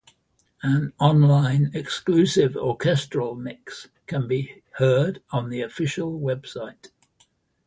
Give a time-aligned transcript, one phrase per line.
[0.63, 6.89] An online exclusive "orchestral" mix can be heard on the Official website.